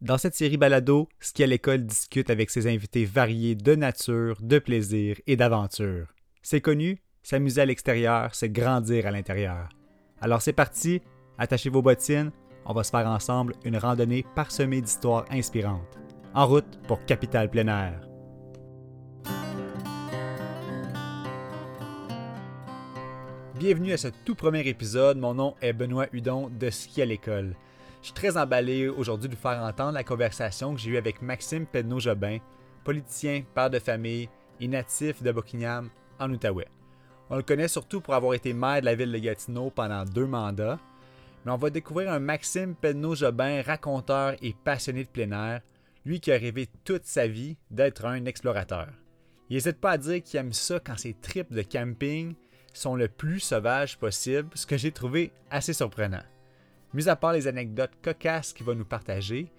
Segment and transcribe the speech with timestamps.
[0.00, 4.58] Dans cette série balado, Ski à l'école discute avec ses invités variés de nature, de
[4.58, 6.06] plaisir et d'aventure.
[6.40, 9.68] C'est connu, s'amuser à l'extérieur, c'est grandir à l'intérieur.
[10.22, 11.02] Alors c'est parti,
[11.36, 12.30] attachez vos bottines,
[12.64, 15.98] on va se faire ensemble une randonnée parsemée d'histoires inspirantes.
[16.32, 18.00] En route pour Capital Plein Air.
[23.58, 25.18] Bienvenue à ce tout premier épisode.
[25.18, 27.54] Mon nom est Benoît Hudon de Ski à l'école.
[28.00, 31.20] Je suis très emballé aujourd'hui de vous faire entendre la conversation que j'ai eue avec
[31.20, 32.38] Maxime Pedneau-Jobin,
[32.82, 36.68] politicien, père de famille et natif de Buckingham, en Outaouais.
[37.28, 40.26] On le connaît surtout pour avoir été maire de la ville de Gatineau pendant deux
[40.26, 40.78] mandats,
[41.44, 45.60] mais on va découvrir un Maxime Pedneau-Jobin, raconteur et passionné de plein air,
[46.06, 48.88] lui qui a rêvé toute sa vie d'être un explorateur.
[49.50, 52.34] Il n'hésite pas à dire qu'il aime ça quand ses trips de camping
[52.72, 56.22] sont le plus sauvages possible, ce que j'ai trouvé assez surprenant.
[56.92, 59.52] Mis à part les anecdotes cocasses qu'il va nous partager,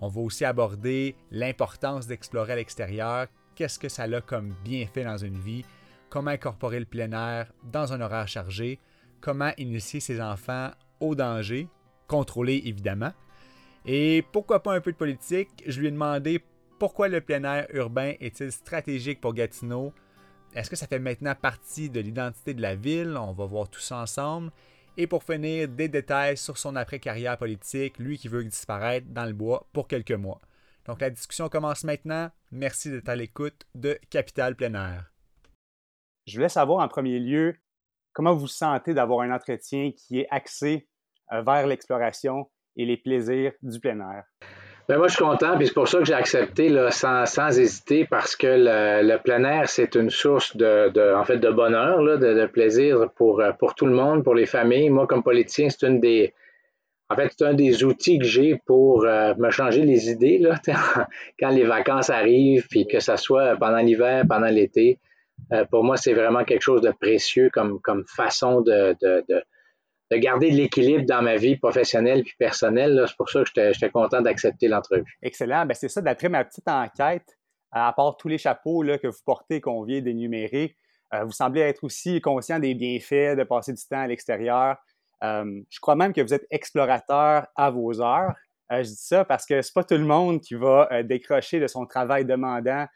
[0.00, 5.16] on va aussi aborder l'importance d'explorer à l'extérieur, qu'est-ce que ça a comme bienfait dans
[5.16, 5.64] une vie,
[6.10, 8.78] comment incorporer le plein air dans un horaire chargé,
[9.20, 11.68] comment initier ses enfants au danger,
[12.06, 13.12] contrôlé évidemment.
[13.86, 16.42] Et pourquoi pas un peu de politique, je lui ai demandé
[16.78, 19.92] pourquoi le plein air urbain est-il stratégique pour Gatineau,
[20.54, 23.16] est-ce que ça fait maintenant partie de l'identité de la ville?
[23.18, 24.52] On va voir tout ça ensemble.
[24.96, 29.32] Et pour finir, des détails sur son après-carrière politique, lui qui veut disparaître dans le
[29.32, 30.40] bois pour quelques mois.
[30.86, 32.30] Donc la discussion commence maintenant.
[32.52, 35.10] Merci d'être à l'écoute de Capital Plein Air.
[36.26, 37.56] Je voulais savoir en premier lieu
[38.12, 40.88] comment vous sentez d'avoir un entretien qui est axé
[41.32, 44.24] euh, vers l'exploration et les plaisirs du plein air?
[44.88, 47.58] Ben moi, je suis content, puis c'est pour ça que j'ai accepté là, sans, sans,
[47.58, 51.50] hésiter, parce que le, le plein air, c'est une source de, de, en fait, de
[51.50, 54.90] bonheur, là, de, de, plaisir pour, pour tout le monde, pour les familles.
[54.90, 56.34] Moi, comme politicien, c'est une des,
[57.10, 60.56] en fait, c'est un des outils que j'ai pour euh, me changer les idées là,
[61.38, 64.98] quand les vacances arrivent, puis que ce soit pendant l'hiver, pendant l'été.
[65.52, 69.42] Euh, pour moi, c'est vraiment quelque chose de précieux comme, comme façon de, de,
[70.10, 73.04] de de garder l'équilibre dans ma vie professionnelle puis personnelle.
[73.08, 75.04] C'est pour ça que j'étais content d'accepter l'entrevue.
[75.22, 75.66] Excellent.
[75.66, 77.36] Ben, c'est ça, d'après ma petite enquête,
[77.72, 80.76] à part tous les chapeaux là, que vous portez qu'on vient d'énumérer,
[81.12, 84.76] euh, vous semblez être aussi conscient des bienfaits de passer du temps à l'extérieur.
[85.22, 88.34] Euh, je crois même que vous êtes explorateur à vos heures.
[88.72, 91.66] Euh, je dis ça parce que c'est pas tout le monde qui va décrocher de
[91.66, 92.86] son travail demandant euh,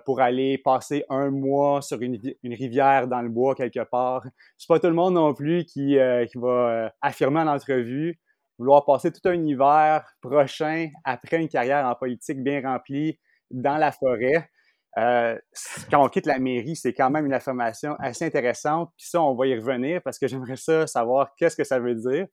[0.00, 4.24] pour aller passer un mois sur une, rivière dans le bois quelque part.
[4.58, 8.18] C'est pas tout le monde non plus qui, euh, va euh, affirmer en entrevue
[8.58, 13.18] vouloir passer tout un hiver prochain après une carrière en politique bien remplie
[13.50, 14.48] dans la forêt.
[14.94, 18.92] quand on quitte la mairie, c'est quand même une affirmation assez intéressante.
[18.96, 21.94] Puis ça, on va y revenir parce que j'aimerais ça savoir qu'est-ce que ça veut
[21.94, 22.26] dire.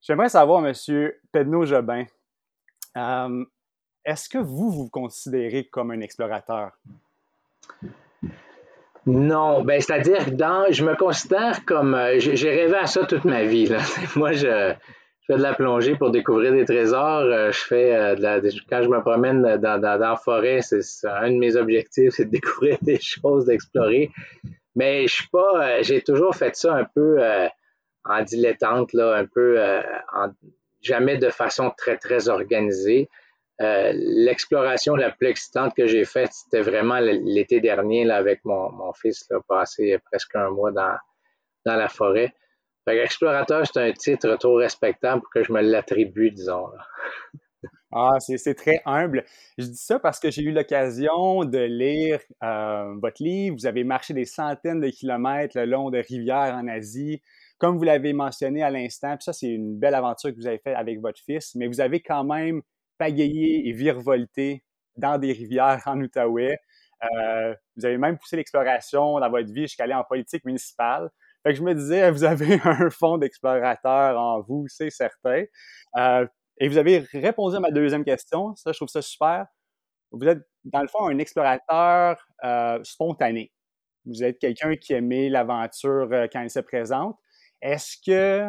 [0.00, 2.06] J'aimerais savoir, Monsieur Pedneau-Jobin,
[4.04, 6.72] est-ce que vous vous considérez comme un explorateur?
[9.06, 13.42] Non, ben c'est-à-dire dans, je me considère comme, euh, j'ai rêvé à ça toute ma
[13.44, 13.68] vie.
[14.16, 14.74] Moi, je,
[15.26, 17.22] fais de la plongée pour découvrir des trésors.
[17.22, 18.14] Euh, je fais euh,
[18.68, 22.30] quand je me promène dans, dans, la forêt, c'est un de mes objectifs, c'est de
[22.30, 24.10] découvrir des choses, d'explorer.
[24.76, 27.18] Mais je suis pas, j'ai toujours fait ça un peu
[28.04, 29.58] en dilettante un peu
[30.80, 33.10] jamais de façon très très organisée.
[33.62, 38.92] Euh, l'exploration la plus excitante que j'ai faite, c'était vraiment l'été dernier là, avec mon,
[38.94, 40.96] fils, passé presque un mois dans,
[41.64, 42.34] dans la forêt.
[42.84, 46.66] Fait explorateur, c'est un titre trop respectable pour que je me l'attribue, disons.
[47.94, 49.22] Ah, c'est très humble.
[49.58, 53.54] Je dis ça parce que j'ai eu l'occasion de lire euh, votre livre.
[53.54, 57.20] Vous avez marché des centaines de kilomètres le long de rivières en Asie.
[57.58, 60.74] Comme vous l'avez mentionné à l'instant, ça, c'est une belle aventure que vous avez faite
[60.74, 62.62] avec votre fils, mais vous avez quand même
[63.02, 64.62] pagayer et virevolter
[64.96, 66.56] dans des rivières en Outaouais.
[67.02, 71.10] Euh, vous avez même poussé l'exploration dans votre vie jusqu'à aller en politique municipale.
[71.42, 75.42] Fait que je me disais, vous avez un fond d'explorateur en vous, c'est certain.
[75.96, 76.26] Euh,
[76.58, 78.54] et vous avez répondu à ma deuxième question.
[78.54, 79.46] Ça, je trouve ça super.
[80.12, 83.50] Vous êtes, dans le fond, un explorateur euh, spontané.
[84.06, 87.18] Vous êtes quelqu'un qui aimait l'aventure quand elle se présente.
[87.60, 88.48] Est-ce que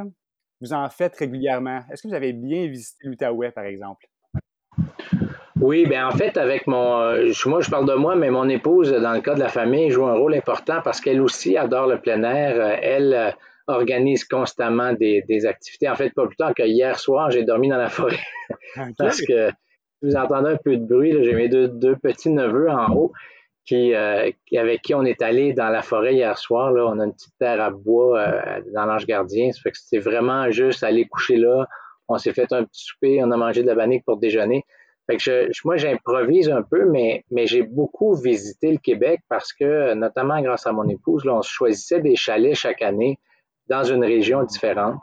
[0.61, 1.81] vous en faites régulièrement?
[1.91, 4.05] Est-ce que vous avez bien visité l'Outaouais, par exemple?
[5.63, 6.99] Oui, bien en fait, avec mon.
[6.99, 9.91] Euh, moi, je parle de moi, mais mon épouse, dans le cas de la famille,
[9.91, 12.55] joue un rôle important parce qu'elle aussi adore le plein air.
[12.57, 13.31] Euh, elle euh,
[13.67, 15.87] organise constamment des, activités.
[15.87, 18.19] En fait, pas plus tard que hier soir, j'ai dormi dans la forêt.
[18.97, 19.51] parce que
[20.01, 23.13] vous entendez un peu de bruit, j'ai mes deux, petits-neveux en haut
[23.65, 26.73] qui, avec qui on est allé dans la forêt hier soir.
[26.73, 26.85] Là.
[26.87, 28.21] On a une petite terre à bois
[28.73, 29.53] dans l'Ange Gardien.
[29.53, 31.67] Ça fait que c'était vraiment juste aller coucher là,
[32.07, 34.63] On s'est fait un petit souper, on a mangé de la bannique pour déjeuner.
[35.07, 39.51] Fait que je, moi, j'improvise un peu, mais, mais j'ai beaucoup visité le Québec parce
[39.51, 43.19] que, notamment grâce à mon épouse, là, on choisissait des chalets chaque année
[43.67, 44.95] dans une région différente.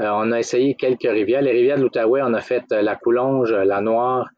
[0.00, 1.42] Euh, on a essayé quelques rivières.
[1.42, 4.28] Les rivières de l'Outaouais, on a fait euh, la Coulonge, la Noire,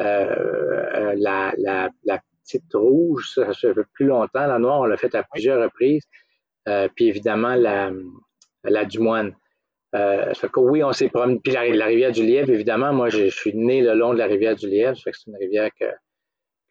[0.00, 4.46] euh, la, la, la, petite rouge, ça, ça fait plus longtemps.
[4.46, 6.04] La Noire, on l'a fait à plusieurs reprises.
[6.94, 7.90] puis évidemment, la,
[8.64, 9.34] la Dumoine.
[9.94, 11.40] Euh, que oui, on s'est promené.
[11.42, 14.56] Puis la, rivière du Lièvre, évidemment, moi, je, suis né le long de la rivière
[14.56, 14.96] du Lièvre.
[14.96, 15.86] Ça fait que c'est une rivière que,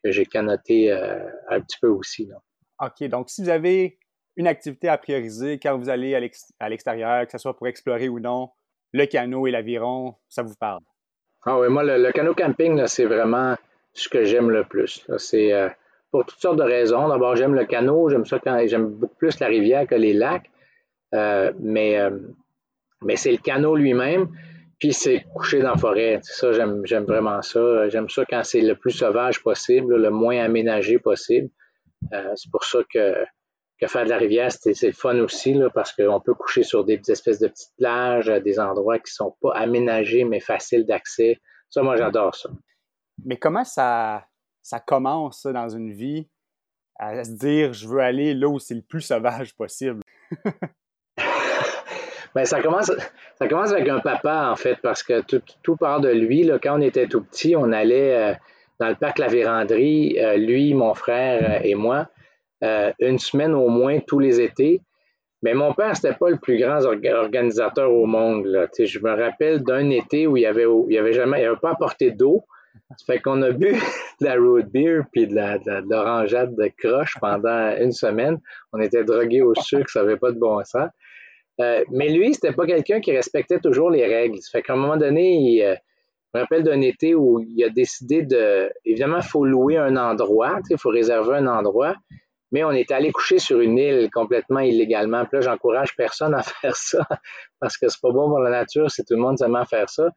[0.04, 2.26] que j'ai canotée euh, un petit peu aussi.
[2.26, 2.36] Là.
[2.82, 3.08] OK.
[3.10, 3.98] Donc, si vous avez
[4.36, 6.16] une activité à prioriser quand vous allez
[6.60, 8.50] à l'extérieur, que ce soit pour explorer ou non,
[8.92, 10.82] le canot et l'aviron, ça vous parle?
[11.46, 13.56] Ah oui, moi, le, canot camping, c'est vraiment
[13.94, 15.06] ce que j'aime le plus.
[15.18, 15.70] C'est euh,
[16.12, 17.08] pour toutes sortes de raisons.
[17.08, 20.50] D'abord, j'aime le canot, j'aime ça quand j'aime beaucoup plus la rivière que les lacs.
[21.14, 22.00] Euh, mais
[23.06, 24.30] mais c'est le canot lui-même,
[24.80, 26.20] puis c'est couché dans la forêt.
[26.24, 27.88] Ça, j'aime, vraiment ça.
[27.90, 31.50] J'aime ça quand c'est le plus sauvage possible, le moins aménagé possible.
[32.12, 33.16] Euh, c'est pour ça que,
[33.80, 36.84] que faire de la rivière, c'est, c'est fun aussi, là, parce qu'on peut coucher sur
[36.84, 41.40] des espèces de petites plages, des endroits qui sont pas aménagés, mais faciles d'accès.
[41.70, 42.50] Ça, moi, j'adore ça.
[43.24, 44.26] Mais comment ça,
[44.62, 46.28] ça commence dans une vie
[47.00, 50.02] à se dire je veux aller là où c'est le plus sauvage possible?
[52.36, 52.92] Ben, ça commence,
[53.38, 56.44] ça commence avec un papa, en fait, parce que tout, part de lui.
[56.44, 58.34] Là, quand on était tout petit, on allait euh,
[58.80, 62.08] dans le parc La Vérandrie, euh, lui, mon frère euh, et moi,
[63.00, 64.80] une semaine au moins tous les étés.
[65.42, 68.46] Mais mon père, c'était pas le plus grand organisateur au monde.
[68.46, 68.68] Là.
[68.80, 71.72] Je me rappelle d'un été où il y avait, il avait jamais, il avait pas
[71.72, 72.46] apporté d'eau.
[72.98, 73.74] Ça fait qu'on a bu
[74.22, 78.40] de la root beer puis de la, de l'orangeade de croche pendant une semaine.
[78.72, 80.90] On était drogués au sucre, ça n'avait pas de bon sens.
[81.62, 84.38] Euh, mais lui, c'était pas quelqu'un qui respectait toujours les règles.
[84.42, 85.76] Ça fait qu'à un moment donné, il, euh,
[86.34, 88.72] je me rappelle d'un été où il a décidé de.
[88.86, 91.96] Évidemment, il faut louer un endroit, il faut réserver un endroit,
[92.52, 95.26] mais on est allé coucher sur une île complètement illégalement.
[95.26, 97.08] Puis là, j'encourage personne à faire ça
[97.60, 100.10] parce que c'est pas bon pour la nature si tout le monde à faire ça.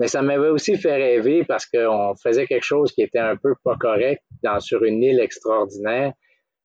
[0.00, 3.54] Mais ça m'avait aussi fait rêver parce qu'on faisait quelque chose qui était un peu
[3.62, 6.14] pas correct dans, sur une île extraordinaire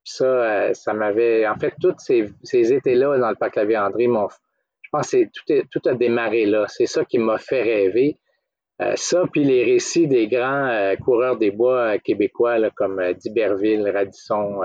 [0.06, 1.48] ça, euh, ça m'avait.
[1.48, 5.68] En fait, tous ces, ces étés-là dans le parc La Viandrie, je pense que tout,
[5.72, 6.66] tout a démarré là.
[6.70, 8.18] C'est ça qui m'a fait rêver.
[8.82, 13.90] Euh, ça, puis les récits des grands euh, coureurs des bois québécois, là, comme d'Iberville,
[13.90, 14.62] Radisson,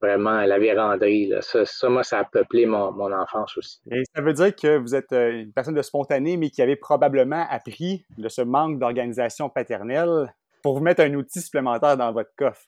[0.00, 1.32] vraiment la vérandrie.
[1.40, 3.80] Ça, ça, moi, ça a peuplé mon, mon, enfance aussi.
[3.90, 7.46] Et ça veut dire que vous êtes une personne de spontanée, mais qui avait probablement
[7.50, 10.32] appris de ce manque d'organisation paternelle
[10.68, 12.60] pour vous mettre un outil supplémentaire dans votre coffre.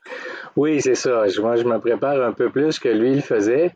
[0.57, 1.25] Oui, c'est ça.
[1.39, 3.73] Moi, je me prépare un peu plus que lui le faisait.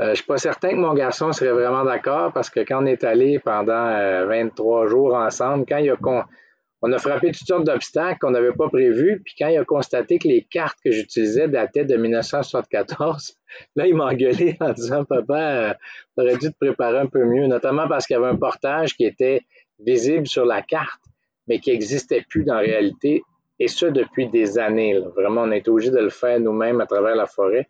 [0.00, 2.82] Euh, je ne suis pas certain que mon garçon serait vraiment d'accord parce que quand
[2.82, 5.96] on est allé pendant 23 euh, jours ensemble, quand il a
[6.82, 10.18] on a frappé toutes sortes d'obstacles qu'on n'avait pas prévus, puis quand il a constaté
[10.18, 13.36] que les cartes que j'utilisais dataient de 1974,
[13.76, 15.74] là, il m'a engueulé en disant Papa, euh,
[16.16, 18.96] tu aurais dû te préparer un peu mieux, notamment parce qu'il y avait un portage
[18.96, 19.42] qui était
[19.78, 21.02] visible sur la carte,
[21.46, 23.22] mais qui n'existait plus dans la réalité
[23.60, 24.98] et ça depuis des années.
[25.14, 27.68] Vraiment, on a été obligé de le faire nous-mêmes à travers la forêt.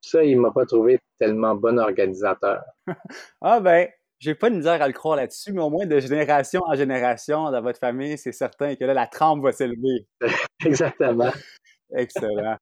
[0.00, 2.62] Ça, il m'a pas trouvé tellement bon organisateur.
[3.42, 3.88] ah ben,
[4.18, 7.50] j'ai pas de misère à le croire là-dessus, mais au moins de génération en génération
[7.50, 10.06] dans votre famille, c'est certain que là, la trempe va s'élever.
[10.64, 11.30] Exactement.
[11.94, 12.56] Excellent.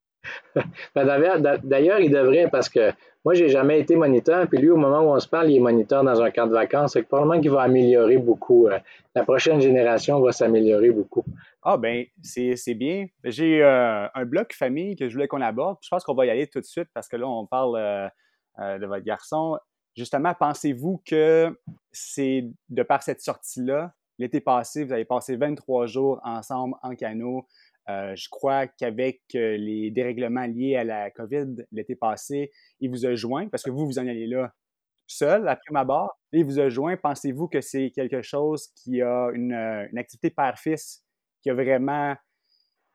[0.94, 2.92] Ben, d'ailleurs, il devrait parce que
[3.24, 5.60] moi, j'ai jamais été moniteur, puis lui, au moment où on se parle, il est
[5.60, 6.92] moniteur dans un camp de vacances.
[6.92, 8.68] C'est probablement qu'il va améliorer beaucoup.
[8.68, 8.78] Euh,
[9.14, 11.24] la prochaine génération va s'améliorer beaucoup.
[11.64, 13.06] Ah ben, c'est bien.
[13.24, 15.78] J'ai euh, un bloc famille que je voulais qu'on aborde.
[15.82, 18.78] Je pense qu'on va y aller tout de suite parce que là, on parle euh,
[18.78, 19.58] de votre garçon.
[19.96, 21.58] Justement, pensez-vous que
[21.92, 27.46] c'est de par cette sortie-là, l'été passé, vous avez passé 23 jours ensemble en canot,
[27.90, 33.04] euh, je crois qu'avec euh, les dérèglements liés à la COVID l'été passé, il vous
[33.04, 34.52] a joint, parce que vous, vous en allez là
[35.06, 36.96] seul, après ma barre, il vous a joint.
[36.96, 41.03] Pensez-vous que c'est quelque chose qui a une, euh, activité père-fils
[41.44, 42.16] qui a vraiment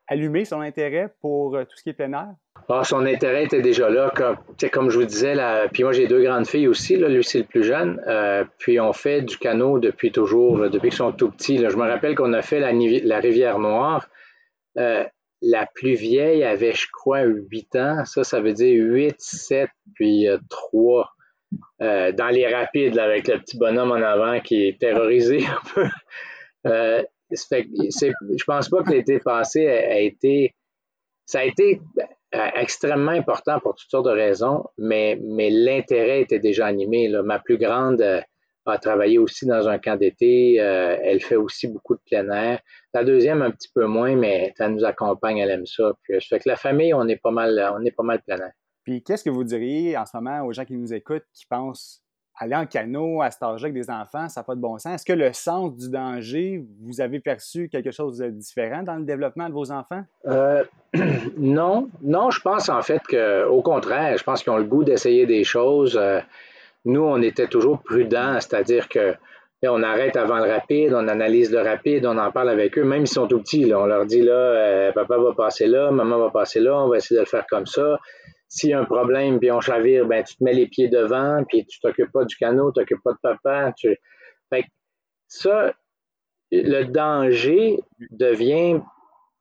[0.07, 2.33] allumé son intérêt pour tout ce qui est plein air?
[2.67, 4.11] Ah, son intérêt était déjà là.
[4.71, 5.35] Comme, je vous disais,
[5.71, 8.01] puis moi j'ai deux grandes filles aussi, là, lui c'est le plus jeune.
[8.57, 11.57] puis on fait du canot depuis toujours, depuis qu'ils sont tout petits.
[11.57, 14.09] Je me rappelle qu'on a fait la, rivière Noire
[14.77, 15.05] euh,
[15.41, 18.05] la plus vieille avait, je crois, 8 ans.
[18.05, 21.01] Ça, ça veut dire 8, 7, puis 3.
[21.01, 21.05] Euh,
[21.81, 25.85] euh, dans les rapides, avec le petit bonhomme en avant qui est terrorisé un peu.
[26.67, 30.55] Euh, je pense pas que l'été passé a, été.
[31.25, 31.81] Ça a été
[32.31, 37.09] extrêmement important pour toutes sortes de raisons, mais, l'intérêt était déjà animé.
[37.23, 38.23] Ma plus grande a
[38.69, 40.59] a travaillé aussi dans un camp d'été.
[40.59, 42.59] Euh, elle fait aussi beaucoup de plein air.
[42.93, 45.93] La deuxième, un petit peu moins, mais elle nous accompagne, elle aime ça.
[46.03, 48.37] Puis, ça fait que la famille, on est pas mal, on est pas mal plein
[48.37, 48.51] air.
[48.83, 52.03] Puis qu'est-ce que vous diriez en ce moment aux gens qui nous écoutent, qui pensent
[52.39, 54.95] aller en canot à cet avec des enfants, ça n'a pas de bon sens.
[54.95, 59.03] Est-ce que le sens du danger, vous avez perçu quelque chose de différent dans le
[59.03, 60.03] développement de vos enfants?
[60.25, 60.63] Euh,
[61.37, 65.25] non, non, je pense en fait qu'au contraire, je pense qu'ils ont le goût d'essayer
[65.25, 65.97] des choses.
[66.01, 66.19] Euh,
[66.85, 69.15] nous, on était toujours prudents, c'est-à-dire que
[69.67, 73.05] on arrête avant le rapide, on analyse le rapide, on en parle avec eux, même
[73.05, 73.73] s'ils sont tout petits.
[73.75, 76.95] on leur dit là, euh, papa va passer là, maman va passer là, on va
[76.95, 77.99] essayer de le faire comme ça
[78.49, 81.43] s'il y a un problème puis on chavire, ben tu te mets les pieds devant,
[81.47, 83.73] puis tu t'occupes pas du canot, tu t'occupes pas de papa.
[83.77, 83.95] Tu...
[85.31, 85.75] Ça,
[86.51, 87.79] le danger
[88.09, 88.81] devient,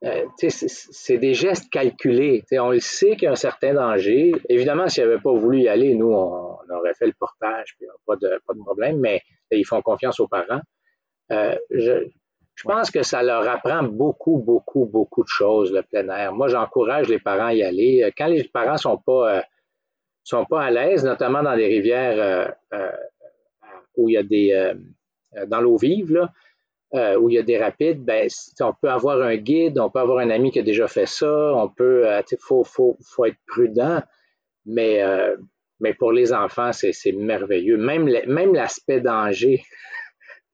[0.04, 2.44] euh, c'est des gestes calculés.
[2.52, 4.32] on le sait qu'il y a un certain danger.
[4.50, 8.16] Évidemment, s'il avait pas voulu y aller, nous, on, aurait fait le portage, puis pas
[8.16, 10.60] de, pas de problème, mais ils font confiance aux parents.
[11.32, 11.56] Euh,
[12.58, 16.34] je pense que ça leur apprend beaucoup, beaucoup, beaucoup de choses, le plein air.
[16.34, 18.02] Moi, j'encourage les parents à y aller.
[18.02, 19.42] Euh, quand les parents sont pas, euh,
[20.24, 22.90] sont pas à l'aise, notamment dans des rivières euh,
[23.96, 24.72] où il y a des,
[25.46, 28.28] dans l'eau vive, là, où il y a des rapides, ben,
[28.60, 31.52] on peut avoir un guide, on peut avoir un ami qui a déjà fait ça,
[31.54, 34.02] on peut, il faut, faut, faut, être prudent,
[34.66, 35.02] mais,
[35.80, 37.76] mais pour les enfants, c'est merveilleux.
[37.76, 39.62] Même l'aspect danger,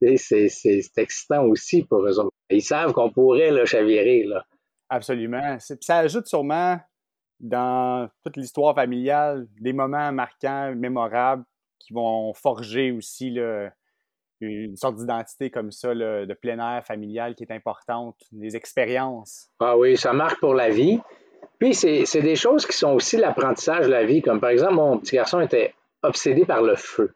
[0.00, 2.34] c'est excitant aussi pour eux autres.
[2.50, 4.24] Ils savent qu'on pourrait le chavirer.
[4.24, 4.44] Là.
[4.88, 5.56] Absolument.
[5.58, 6.78] Ça ajoute sûrement
[7.40, 11.44] dans toute l'histoire familiale des moments marquants, mémorables,
[11.78, 13.70] qui vont forger aussi là,
[14.40, 19.50] une sorte d'identité comme ça, de plein air familial qui est importante, des expériences.
[19.60, 21.00] Ah oui, ça marque pour la vie.
[21.58, 24.98] Puis c'est des choses qui sont aussi l'apprentissage de la vie, comme par exemple, mon
[24.98, 27.14] petit garçon était obsédé par le feu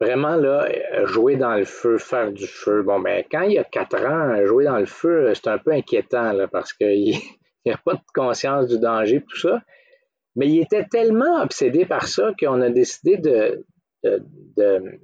[0.00, 0.66] vraiment là,
[1.04, 2.82] jouer dans le feu, faire du feu.
[2.82, 5.72] Bon, ben, quand il y a quatre ans, jouer dans le feu, c'est un peu
[5.72, 7.14] inquiétant là, parce qu'il
[7.66, 9.62] n'y a pas de conscience du danger, tout ça.
[10.36, 13.64] Mais il était tellement obsédé par ça qu'on a décidé de,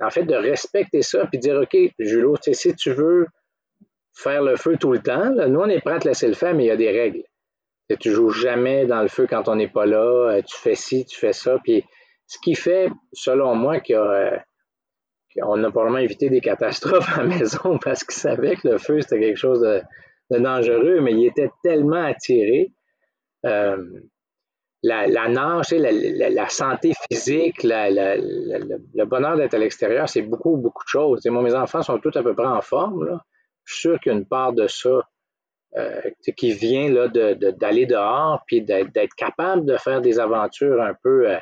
[0.01, 3.27] en fait, de respecter ça puis dire, OK, Julo, si tu veux
[4.15, 6.55] faire le feu tout le temps, nous, on est prêts à te laisser le faire,
[6.55, 7.25] mais il y a des règles.
[8.01, 11.19] tu joues jamais dans le feu quand on n'est pas là, tu fais ci, tu
[11.19, 11.59] fais ça.
[11.63, 11.85] Puis
[12.27, 14.43] ce qui fait, selon moi, qu'il y a
[15.43, 19.01] on a probablement évité des catastrophes à la maison parce qu'il savait que le feu,
[19.01, 22.73] c'était quelque chose de, dangereux, mais il était tellement attiré.
[23.45, 23.77] Euh,
[24.83, 31.27] la, nage, la, santé physique, le bonheur d'être à l'extérieur, c'est beaucoup, beaucoup de choses.
[31.27, 33.21] moi, mes enfants sont tous à peu près en forme.
[33.65, 35.03] Je suis sûr qu'il part de ça
[35.77, 36.01] euh,
[36.37, 41.39] qui vient d'aller dehors puis d'être capable de faire des aventures un peu euh,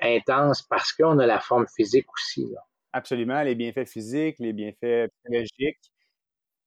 [0.00, 2.48] intenses parce qu'on a la forme physique aussi.
[2.92, 5.92] Absolument, les bienfaits physiques, les bienfaits psychologiques.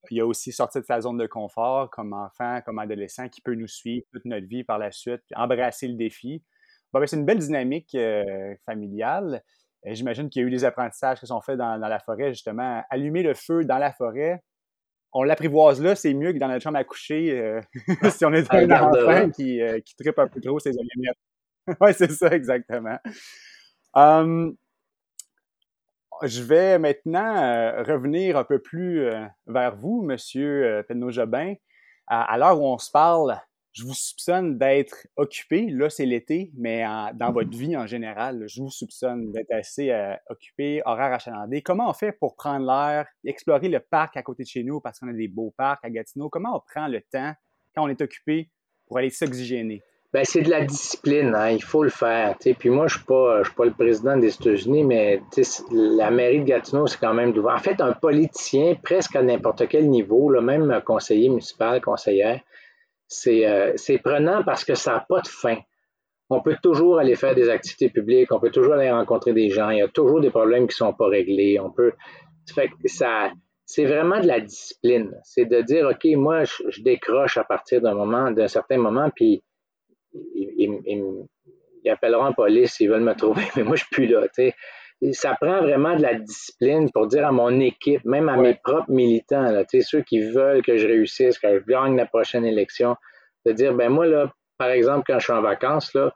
[0.10, 3.42] Il y a aussi sortir de sa zone de confort comme enfant, comme adolescent, qui
[3.42, 6.44] peut nous suivre toute notre vie par la suite, embrasser le défi.
[6.94, 9.44] Ben, c'est une belle dynamique euh, familiale.
[9.86, 12.84] J'imagine qu'il y a eu des apprentissages qui sont faits dans, la forêt, justement.
[12.90, 14.44] Allumer le feu dans la forêt,
[15.14, 17.62] on l'apprivoise là, c'est mieux que dans notre chambre à coucher euh,
[18.12, 21.18] si on est un enfant qui, euh, qui tripe un peu trop ses allumettes.
[21.82, 22.98] oui, c'est ça, exactement.
[23.94, 24.56] Hum,
[26.24, 31.56] je vais maintenant euh, revenir un peu plus euh, vers vous, Monsieur euh, Penneau-Jobin.
[32.08, 33.40] À, l'heure où on se parle,
[33.72, 35.68] je vous soupçonne d'être occupé.
[35.70, 39.96] Là, c'est l'été, mais dans votre vie en général, je vous soupçonne d'être assez
[40.30, 41.62] occupé, horaire achalandé.
[41.62, 45.00] Comment on fait pour prendre l'air, explorer le parc à côté de chez nous parce
[45.00, 46.28] qu'on a des beaux parcs à Gatineau?
[46.28, 47.34] Comment on prend le temps
[47.74, 48.50] quand on est occupé
[48.88, 49.82] pour aller s'oxygéner?
[50.14, 52.36] Ben, c'est de la discipline, hein, il faut le faire.
[52.38, 55.22] Puis moi, je ne suis, pas, suis pas le président des États-Unis, mais
[55.72, 59.90] la mairie de Gatineau, c'est quand même En fait, un politicien, presque à n'importe quel
[59.90, 62.42] niveau, là, même conseiller municipal, conseillère,
[63.28, 65.58] euh, c'est prenant parce que ça n'a pas de fin.
[66.30, 69.70] On peut toujours aller faire des activités publiques, on peut toujours aller rencontrer des gens,
[69.70, 71.58] il y a toujours des problèmes qui ne sont pas réglés.
[71.60, 71.94] On peut.
[72.86, 73.32] Ça,
[73.66, 75.14] c'est vraiment de la discipline.
[75.24, 79.10] C'est de dire, OK, moi, je, je décroche à partir d'un moment, d'un certain moment,
[79.16, 79.42] puis
[80.14, 84.26] ils, appelleront la police, ils veulent me trouver, mais moi, je suis plus là.
[85.14, 88.92] Ça prend vraiment de la discipline pour dire à mon équipe, même à mes propres
[88.92, 92.96] militants, là, ceux qui veulent que je réussisse, que je gagne la prochaine élection,
[93.46, 96.16] de dire, ben moi, là, par exemple, quand je suis en vacances, là,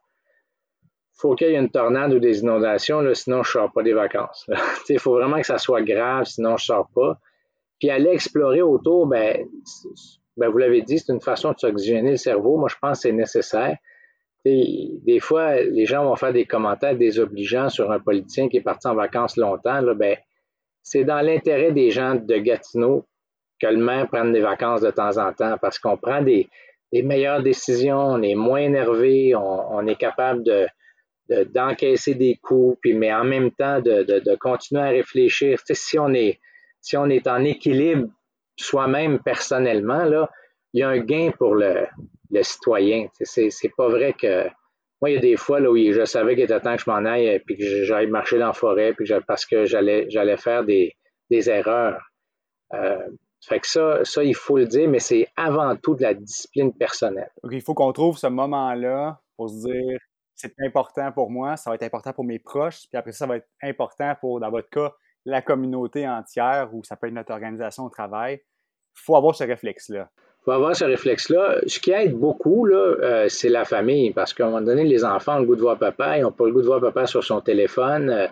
[1.17, 3.83] faut qu'il y ait une tornade ou des inondations, là, sinon je ne sors pas
[3.83, 4.47] des vacances.
[4.89, 7.19] Il faut vraiment que ça soit grave, sinon je ne sors pas.
[7.79, 9.47] Puis aller explorer autour, ben,
[10.37, 12.57] ben, vous l'avez dit, c'est une façon de s'oxygéner le cerveau.
[12.57, 13.77] Moi, je pense que c'est nécessaire.
[14.43, 18.87] des fois, les gens vont faire des commentaires désobligeants sur un politicien qui est parti
[18.87, 19.81] en vacances longtemps.
[19.81, 20.17] Là, ben,
[20.83, 23.05] c'est dans l'intérêt des gens de Gatineau
[23.59, 26.47] que le maire prenne des vacances de temps en temps parce qu'on prend des,
[26.91, 30.67] meilleures décisions, on est moins énervé, on, est capable de,
[31.53, 35.59] d'encaisser des coups, puis, mais en même temps de, continuer à réfléchir.
[35.67, 36.39] si on est
[36.79, 38.07] si on est en équilibre
[38.57, 40.05] soi-même personnellement,
[40.73, 41.87] il y a un gain pour le,
[42.41, 43.07] citoyen.
[43.21, 44.45] C'est, pas vrai que
[45.01, 46.89] moi, il y a des fois là, où je savais qu'il était temps que je
[46.89, 50.95] m'en aille puis que j'aille marcher dans la forêt puis parce que j'allais, faire des,
[51.29, 52.01] erreurs.
[52.73, 53.07] Euh,
[53.47, 56.73] fait que ça, ça, il faut le dire, mais c'est avant tout de la discipline
[56.73, 57.31] personnelle.
[57.51, 59.99] Il faut qu'on trouve ce moment-là pour se dire
[60.35, 63.27] c'est important pour moi, ça va être important pour mes proches, puis après ça, ça
[63.27, 64.93] va être important pour, dans votre cas,
[65.25, 68.41] la communauté entière ou ça peut être notre organisation au travail.
[68.95, 70.09] Il faut avoir ce réflexe-là.
[70.17, 71.57] Il faut avoir ce réflexe-là.
[71.65, 75.37] Ce qui aide beaucoup, euh, c'est la famille, parce qu'à un moment donné, les enfants
[75.37, 77.23] ont le goût de voir papa, ils n'ont pas le goût de voir papa sur
[77.23, 78.09] son téléphone.
[78.09, 78.27] Euh,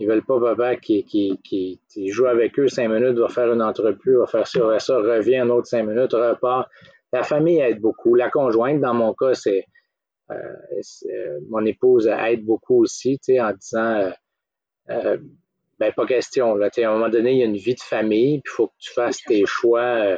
[0.00, 3.62] ils veulent pas papa qui, qui, qui, joue avec eux cinq minutes, va faire une
[3.62, 6.68] entrevue, va faire ça, ça, revient un autre cinq minutes, repart.
[7.12, 8.16] La famille aide beaucoup.
[8.16, 9.66] La conjointe, dans mon cas, c'est
[10.32, 14.10] euh, euh, mon épouse aide beaucoup aussi, tu sais, en disant
[15.82, 16.54] ben pas question.
[16.54, 18.68] Là, à un moment donné, il y a une vie de famille, puis il faut
[18.68, 20.16] que tu fasses tes choix.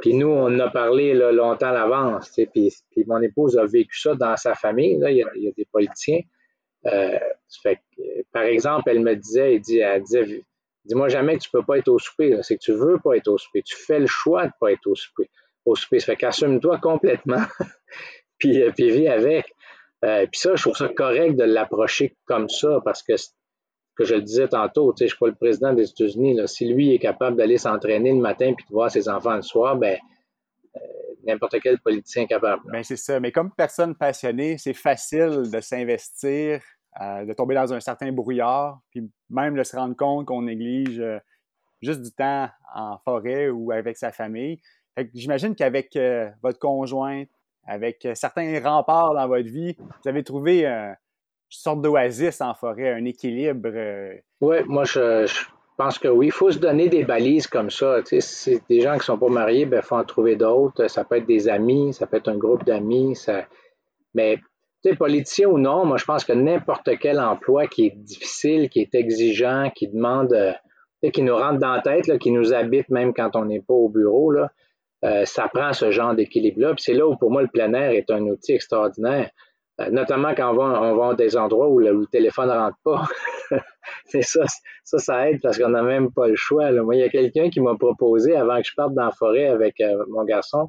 [0.00, 2.30] puis nous, on a parlé là, longtemps à l'avance.
[2.52, 4.98] Puis, puis mon épouse a vécu ça dans sa famille.
[4.98, 6.20] Là, il, y a, il y a des politiciens.
[6.86, 7.18] Euh,
[7.62, 7.78] fait,
[8.32, 10.44] par exemple, elle me disait, elle, dit, elle disait,
[10.84, 12.36] dis-moi jamais que tu peux pas être au souper.
[12.42, 13.62] C'est que tu veux pas être au souper.
[13.62, 15.30] Tu fais le choix de pas être au souper.
[15.64, 16.00] Au souper.
[16.00, 17.44] Ça fait qu'assume-toi complètement.
[18.38, 19.46] puis, euh, puis vis avec.
[20.04, 23.12] Euh, puis ça, je trouve ça correct de l'approcher comme ça parce que,
[24.02, 26.40] que je le disais tantôt, je suis pas le président des États-Unis.
[26.46, 29.76] Si lui est capable d'aller s'entraîner le matin puis de voir ses enfants le soir,
[29.76, 29.98] ben
[31.24, 32.62] n'importe quel politicien capable.
[32.70, 33.20] Ben c'est ça.
[33.20, 36.60] Mais comme personne passionnée, c'est facile de s'investir,
[37.00, 41.00] euh, de tomber dans un certain brouillard, puis même de se rendre compte qu'on néglige
[41.00, 41.18] euh,
[41.80, 44.60] juste du temps en forêt ou avec sa famille.
[45.14, 47.24] j'imagine qu'avec euh, votre conjoint,
[47.64, 50.66] avec certains remparts dans votre vie, vous avez trouvé
[51.56, 53.70] sorte d'oasis en forêt, un équilibre.
[54.40, 55.26] Oui, moi, je
[55.76, 56.26] pense que oui.
[56.26, 58.00] Il faut se donner des balises comme ça.
[58.02, 60.04] Tu sais, si c'est des gens qui ne sont pas mariés, il ben, faut en
[60.04, 60.88] trouver d'autres.
[60.88, 63.16] Ça peut être des amis, ça peut être un groupe d'amis.
[63.16, 63.46] Ça...
[64.14, 64.38] Mais
[64.82, 68.68] tu sais, politicien ou non, moi je pense que n'importe quel emploi qui est difficile,
[68.68, 72.88] qui est exigeant, qui demande, euh, qui nous rentre dans la tête, qui nous habite
[72.88, 74.32] même quand on n'est pas au bureau,
[75.04, 76.74] euh, ça prend ce genre d'équilibre-là.
[76.74, 79.30] Puis c'est là où pour moi le plein air est un outil extraordinaire.
[79.82, 82.78] Euh, notamment quand on va, on va à des endroits où le, téléphone ne rentre
[82.84, 83.04] pas.
[84.22, 84.44] ça,
[84.84, 86.70] ça, aide parce qu'on n'a même pas le choix.
[86.72, 89.46] Moi, il y a quelqu'un qui m'a proposé, avant que je parte dans la forêt
[89.46, 90.68] avec euh, mon garçon,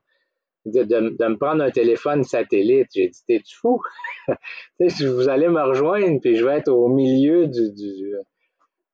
[0.66, 2.88] de, de, me prendre un téléphone satellite.
[2.94, 3.82] J'ai dit, t'es-tu fou?
[4.80, 7.72] vous allez me rejoindre, puis je vais être au milieu du,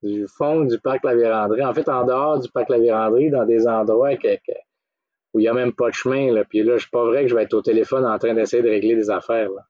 [0.01, 1.63] du, fond du parc La Vérandrie.
[1.63, 4.13] En fait, en dehors du parc La Vérandrie, dans des endroits
[5.33, 6.33] où il n'y a même pas de chemin.
[6.33, 6.43] Là.
[6.43, 8.63] Puis là, je suis pas vrai que je vais être au téléphone en train d'essayer
[8.63, 9.49] de régler des affaires.
[9.51, 9.61] Là.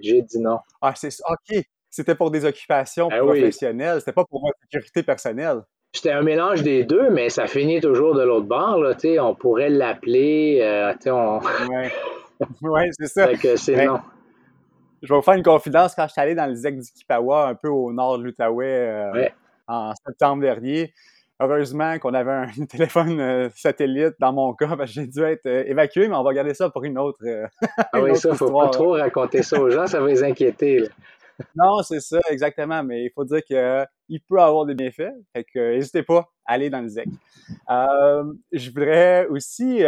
[0.00, 0.58] J'ai dit non.
[0.80, 1.64] Ah, c'est OK.
[1.90, 5.60] C'était pour des occupations ah professionnelles, c'était pas pour votre sécurité personnelle.
[5.94, 8.78] C'était un mélange des deux, mais ça finit toujours de l'autre bord.
[8.78, 10.58] Là, on pourrait l'appeler.
[10.62, 11.40] Euh, on...
[12.62, 13.28] Oui, c'est ça.
[13.56, 14.00] c'est non.
[15.02, 15.94] Je vais vous faire une confidence.
[15.94, 18.66] Quand je suis allé dans le ZEC du Kipawa, un peu au nord de l'Outaouais,
[18.66, 19.28] euh,
[19.68, 20.94] en septembre dernier,
[21.40, 25.46] heureusement qu'on avait un téléphone euh, satellite dans mon cas, parce que j'ai dû être
[25.46, 27.18] euh, évacué, mais on va garder ça pour une autre.
[27.24, 27.46] Euh,
[27.92, 30.22] ah oui, ça, il ne faut pas trop raconter ça aux gens, ça va les
[30.22, 30.88] inquiéter.
[31.56, 35.74] non, c'est ça, exactement, mais il faut dire qu'il peut avoir des bienfaits, fait que
[35.74, 37.08] n'hésitez pas à aller dans le ZEC.
[37.68, 39.82] je voudrais aussi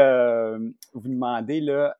[0.94, 1.94] vous demander, là,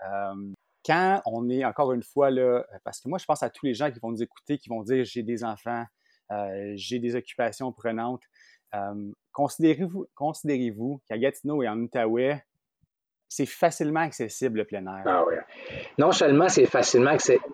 [0.85, 3.74] quand on est, encore une fois, là, parce que moi, je pense à tous les
[3.74, 5.85] gens qui vont nous écouter, qui vont dire j'ai des enfants,
[6.74, 8.22] j'ai des occupations prenantes.
[9.35, 10.73] Considérez-vous considérez
[11.07, 12.42] qu'à Gatineau et en Outaouais,
[13.29, 15.03] c'est facilement accessible le plein air?
[15.05, 15.25] Ah.
[15.99, 17.44] Non seulement c'est facilement accessible,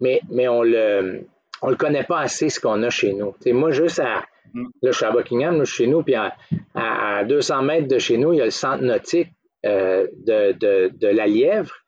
[0.00, 1.24] mais, mais on le
[1.62, 3.34] on le connaît pas assez ce qu'on a chez nous.
[3.52, 4.24] moi, juste à.
[4.54, 4.64] Mm.
[4.82, 8.38] Là, je suis à Buckingham, chez nous, puis à, 200 mètres de chez nous, il
[8.38, 9.28] y a le centre nautique
[9.66, 11.79] euh, de, de, de, la Lièvre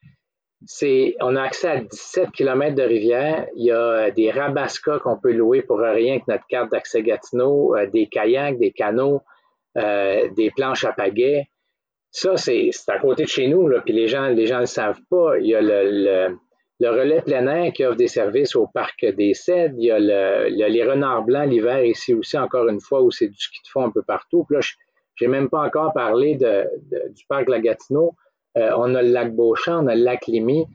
[1.21, 3.47] on a accès à 17 km de rivière.
[3.57, 7.03] Il y a euh, des rabascas qu'on peut louer pour rien que notre carte d'accès
[7.03, 9.23] Gatineau, euh, des kayaks, des canots,
[9.79, 11.49] euh, des planches à pagaie.
[12.11, 15.39] Ça, c'est, à côté de chez nous, puis les gens gens le savent pas.
[15.39, 16.37] Il y a le,
[16.83, 19.77] relais plein air qui offre des services au parc des Cèdres.
[19.79, 23.29] Il y a, le, les renards blancs l'hiver ici aussi, encore une fois, où c'est
[23.29, 24.45] du ski de fond un peu partout.
[24.45, 24.61] Puis là,
[25.17, 26.67] j'ai même pas encore parlé de,
[27.09, 28.15] du parc La Gatineau.
[28.59, 30.67] Euh, on a le lac Beauchamp, on a le lac Lémy.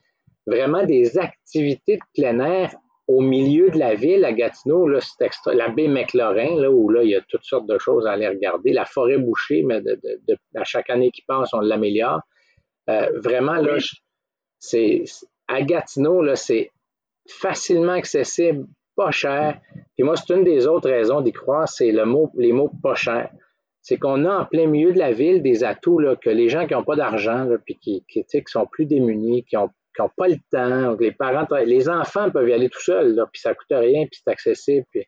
[0.46, 2.72] Vraiment des activités de plein air
[3.08, 6.90] au milieu de la ville, à Gatineau, là, c'est extra, la baie McLaurin, là, où
[6.90, 8.74] là, il y a toutes sortes de choses à aller regarder.
[8.74, 9.98] La forêt bouchée, mais de,
[10.56, 12.20] à chaque année qui passe, on l'améliore.
[12.90, 13.78] Euh, vraiment, là,
[14.60, 15.06] c'est
[15.48, 16.72] à Gatineau, là, c'est
[17.30, 19.60] facilement accessible, pas cher.
[19.96, 22.96] Puis moi, c'est une des autres raisons d'y croire, c'est le mot, les mots pas
[22.96, 23.30] cher.
[23.88, 26.68] C'est qu'on a en plein milieu de la ville des atouts là, que les gens
[26.68, 30.28] qui n'ont pas d'argent, puis qui, qui, sont plus démunis, qui ont qui n'ont pas
[30.28, 34.06] le temps, les parents, les enfants peuvent y aller tout seuls, puis ça coûte rien,
[34.06, 34.86] puis c'est accessible.
[34.92, 35.06] Puis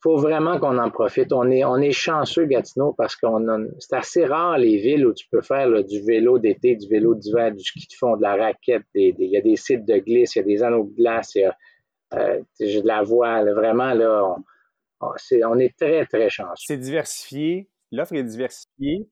[0.00, 1.32] faut vraiment qu'on en profite.
[1.32, 3.44] On est, on est chanceux, Gatineau, parce qu'on
[3.80, 7.50] c'est assez rare les villes où tu peux faire du vélo d'été, du vélo d'hiver,
[7.50, 8.84] du ski de fond, de la raquette.
[8.94, 11.40] il y a des sites de glisse, il y a des anneaux de glace, il
[11.40, 11.56] y a
[12.14, 13.52] euh, de la voile.
[13.54, 14.36] Vraiment, là,
[15.00, 16.64] on est très, très chanceux.
[16.64, 17.68] C'est diversifié.
[17.92, 19.08] L'offre est diversifiée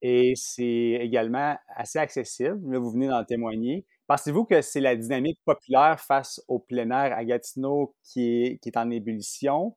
[0.00, 2.58] et c'est également assez accessible.
[2.72, 3.84] Là, vous venez d'en témoigner.
[4.06, 8.68] Pensez-vous que c'est la dynamique populaire face au plein air à Gatineau qui est, qui
[8.68, 9.74] est en ébullition?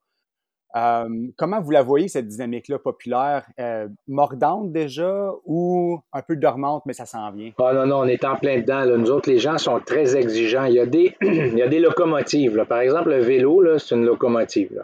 [1.37, 3.45] comment vous la voyez, cette dynamique-là populaire?
[3.59, 7.51] Euh, mordante déjà ou un peu dormante, mais ça s'en vient?
[7.59, 8.85] Ah non, non, on est en plein dedans.
[8.85, 10.65] Nous autres, les gens sont très exigeants.
[10.65, 12.65] Il y a des, il y a des locomotives.
[12.67, 14.83] Par exemple, le vélo, c'est une locomotive.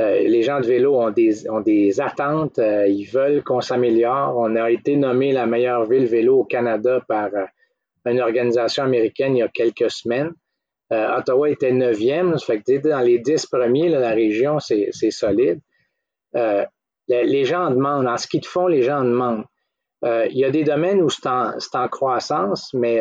[0.00, 2.58] Euh, les gens de vélo ont des, attentes.
[2.58, 4.34] Euh, ils veulent qu'on s'améliore.
[4.36, 7.30] On a été nommé la meilleure ville vélo au Canada par
[8.06, 10.32] une organisation américaine il y a quelques semaines.
[10.92, 15.60] Euh, Ottawa était neuvième, ça fait que dans les dix premiers, la région, c'est solide.
[16.34, 16.64] Euh,
[17.08, 18.08] les, gens en demandent.
[18.08, 19.44] En ski de fond, les gens en demandent.
[20.04, 23.00] Euh, il y a des domaines où c'est en, en, croissance, mais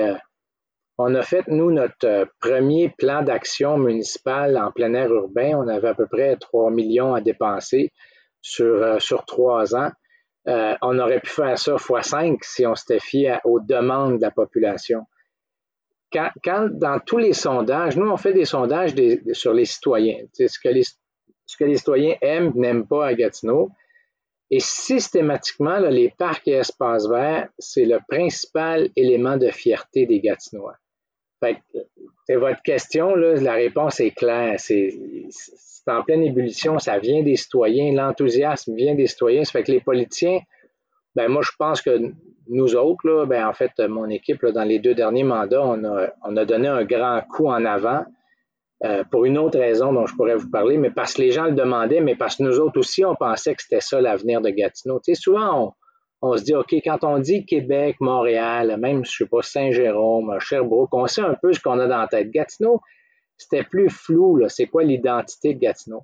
[1.01, 5.53] on a fait, nous, notre premier plan d'action municipal en plein air urbain.
[5.55, 7.93] On avait à peu près 3 millions à dépenser
[8.41, 9.91] sur, sur trois ans.
[10.49, 14.31] Euh, on aurait pu faire ça x5 si on s'était fié aux demandes de la
[14.31, 15.05] population.
[16.12, 18.93] Quand, dans tous les sondages, nous, on fait des sondages
[19.31, 23.69] sur les citoyens, ce que les, ce que les citoyens aiment, n'aiment pas à Gatineau.
[24.51, 30.75] Et systématiquement, les parcs et espaces verts, c'est le principal élément de fierté des Gatinois.
[31.41, 34.56] C'est votre question, la réponse est claire.
[34.58, 34.93] C'est,
[35.88, 39.43] en pleine ébullition, ça vient des citoyens, l'enthousiasme vient des citoyens.
[39.43, 40.39] Ça fait que les politiciens,
[41.15, 42.12] ben moi, je pense que
[42.47, 46.10] nous autres, là, ben en fait, mon équipe, dans les deux derniers mandats, on a,
[46.23, 48.06] on a donné un grand coup en avant
[48.86, 51.45] euh, pour une autre raison dont je pourrais vous parler, mais parce que les gens
[51.45, 54.49] le demandaient, mais parce que nous autres aussi, on pensait que c'était ça l'avenir de
[54.49, 54.99] Gatineau.
[55.04, 55.75] Tu sais, souvent,
[56.21, 60.93] on, se dit, OK, quand on dit Québec, Montréal, même, je sais pas, Saint-Jérôme, Sherbrooke,
[60.93, 62.32] on sait un peu ce qu'on a dans la tête.
[62.32, 62.82] Gatineau,
[63.38, 66.03] c'était plus flou, c'est quoi l'identité de Gatineau?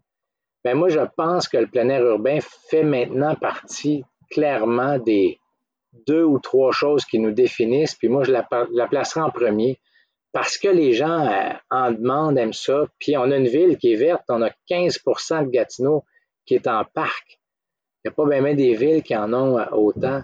[0.63, 5.39] Ben moi, je pense que le plein air urbain fait maintenant partie clairement des
[6.08, 9.80] deux ou trois choses qui nous définissent, puis moi, je la, la placerai en premier
[10.36, 13.93] parce que les gens euh, en demandent, aiment ça, puis on a une ville qui
[13.93, 16.04] est verte, on a 15% de Gatineau
[16.45, 17.39] qui est en parc.
[18.06, 20.22] Il n'y a pas bien des villes qui en ont euh, autant.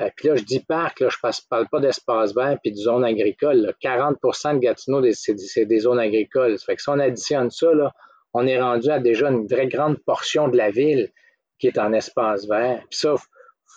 [0.00, 3.04] Euh, là, je dis parc, là, je ne parle pas d'espace vert puis de zone
[3.04, 3.72] agricole.
[3.80, 6.58] 40% de Gatineau, c'est des zones agricoles.
[6.58, 7.92] Ça fait que si on additionne ça, là,
[8.34, 11.12] on est rendu à déjà une très grande portion de la ville
[11.60, 12.80] qui est en espace vert.
[12.90, 13.14] Puis ça,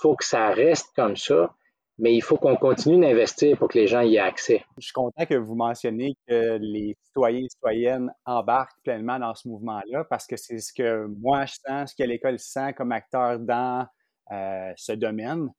[0.01, 1.53] faut que ça reste comme ça,
[1.99, 4.65] mais il faut qu'on continue d'investir pour que les gens y aient accès.
[4.77, 9.47] Je suis content que vous mentionniez que les citoyens et citoyennes embarquent pleinement dans ce
[9.47, 13.39] mouvement-là parce que c'est ce que moi je sens, ce que l'école sent comme acteur
[13.39, 13.85] dans
[14.31, 15.49] euh, ce domaine.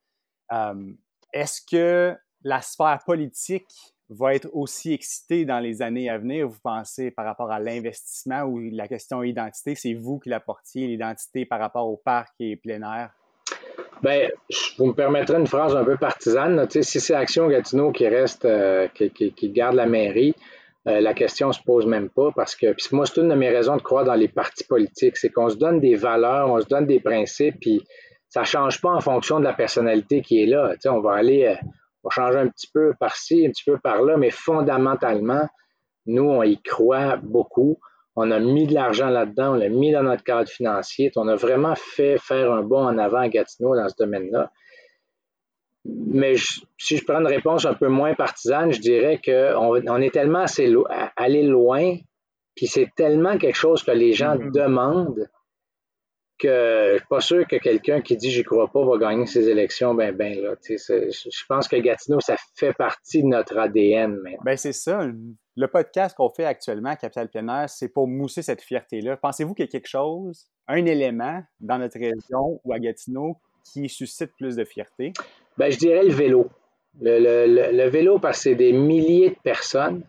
[0.52, 0.92] Euh,
[1.32, 3.70] est-ce que la sphère politique
[4.08, 8.42] va être aussi excitée dans les années à venir, vous pensez, par rapport à l'investissement
[8.42, 9.74] ou la question identité?
[9.74, 13.14] C'est vous qui l'apportiez, l'identité par rapport au parc et plein air?
[14.02, 14.28] Bien,
[14.76, 16.66] vous me permettrez une phrase un peu partisane.
[16.68, 20.34] si c'est Action Gatineau qui reste, euh, qui, garde la mairie,
[20.86, 23.76] euh, la question se pose même pas parce que moi, c'est une de mes raisons
[23.76, 25.16] de croire dans les partis politiques.
[25.16, 27.82] C'est qu'on se donne des valeurs, on se donne des principes, puis
[28.28, 30.74] ça ne change pas en fonction de la personnalité qui est là.
[30.86, 31.54] on va aller, euh,
[32.02, 35.48] on va changer un petit peu par-ci, un petit peu par-là, mais fondamentalement,
[36.06, 37.78] nous, on y croit beaucoup.
[38.16, 41.10] On a mis de l'argent là-dedans, on l'a mis dans notre cadre financier.
[41.16, 44.52] On a vraiment fait faire un bond en avant à Gatineau dans ce domaine-là.
[45.84, 46.36] Mais
[46.78, 50.40] si je prends une réponse un peu moins partisane, je dirais qu'on on est tellement
[50.40, 50.72] assez
[51.16, 51.96] allé loin,
[52.54, 54.52] puis c'est tellement quelque chose que les gens mm-hmm.
[54.52, 55.28] demandent
[56.38, 59.48] que je suis pas sûr que quelqu'un qui dit j'y crois pas va gagner ces
[59.48, 60.54] élections ben ben là.
[60.68, 65.06] Je pense que Gatineau, ça fait partie de notre ADN Ben c'est ça.
[65.56, 69.16] Le podcast qu'on fait actuellement, Capital Plein c'est pour mousser cette fierté-là.
[69.16, 73.88] Pensez-vous qu'il y a quelque chose, un élément dans notre région ou à Gatineau qui
[73.88, 75.12] suscite plus de fierté?
[75.56, 76.50] Ben, je dirais le vélo.
[77.00, 80.04] Le, vélo, parce que c'est des milliers de personnes.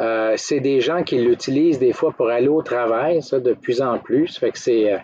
[0.00, 3.82] Euh, c'est des gens qui l'utilisent des fois pour aller au travail, ça, de plus
[3.82, 4.38] en plus.
[4.38, 4.94] Fait que c'est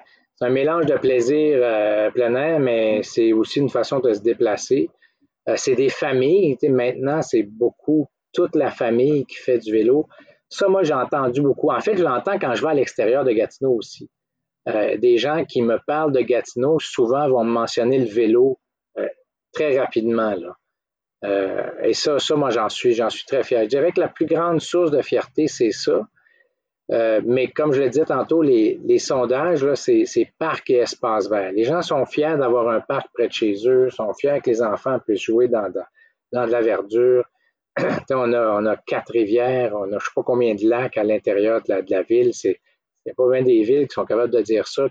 [0.43, 4.21] euh, un mélange de plaisir euh, plein air, mais c'est aussi une façon de se
[4.21, 4.89] déplacer.
[5.57, 6.57] c'est des familles.
[6.63, 10.07] Maintenant, c'est beaucoup toute la famille qui fait du vélo.
[10.49, 11.71] Ça, moi, j'ai entendu beaucoup.
[11.71, 14.09] En fait, je l'entends quand je vais à l'extérieur de Gatineau aussi.
[14.67, 18.59] des gens qui me parlent de Gatineau, souvent vont me mentionner le vélo
[19.53, 20.35] très rapidement.
[20.35, 20.57] Là.
[21.25, 23.63] Euh, et ça, ça, moi, j'en suis, j'en suis très fier.
[23.65, 26.03] Je dirais que la plus grande source de fierté, c'est ça.
[26.93, 31.53] Euh, mais comme je l'ai dit tantôt, les, sondages, c'est, parc et espace vert.
[31.53, 34.63] Les gens sont fiers d'avoir un parc près de chez eux, sont fiers que les
[34.63, 35.81] enfants puissent jouer dans, de
[36.33, 37.25] la verdure.
[38.11, 41.63] on, a, quatre rivières, on a je ne sais pas combien de lacs à l'intérieur
[41.63, 42.31] de la, ville.
[42.45, 42.57] Il
[43.07, 44.87] n'y a pas bien des villes qui sont capables de dire ça,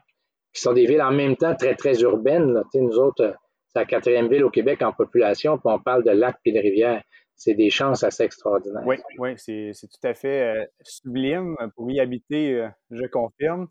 [0.54, 2.62] qui sont des villes en même temps très, très urbaines.
[2.74, 3.36] Nous autres,
[3.68, 6.60] c'est la quatrième ville au Québec en population, puis on parle de lacs et de
[6.60, 7.02] rivières.
[7.36, 8.84] C'est des chances assez extraordinaires.
[8.86, 13.68] Oui, oui, c'est tout à fait euh, sublime pour y habiter, euh, je confirme.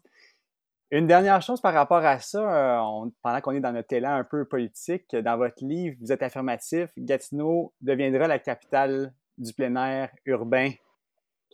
[0.90, 4.24] Une dernière chose par rapport à ça, euh, pendant qu'on est dans notre élan un
[4.24, 10.10] peu politique, dans votre livre, vous êtes affirmatif, Gatineau deviendra la capitale du plein air
[10.26, 10.70] urbain.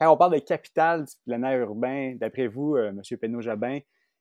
[0.01, 3.01] Quand on parle de capitale du plein air urbain, d'après vous, M.
[3.21, 3.79] Penneau-Jabin,